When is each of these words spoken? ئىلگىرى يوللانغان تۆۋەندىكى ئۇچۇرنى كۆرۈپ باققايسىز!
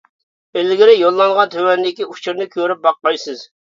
ئىلگىرى 0.61 0.95
يوللانغان 0.95 1.53
تۆۋەندىكى 1.59 2.11
ئۇچۇرنى 2.11 2.53
كۆرۈپ 2.59 2.87
باققايسىز! 2.91 3.51